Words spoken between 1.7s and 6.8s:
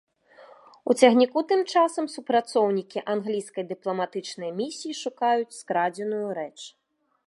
часам супрацоўнікі англійскай дыпламатычнай місіі шукаюць скрадзеную рэч.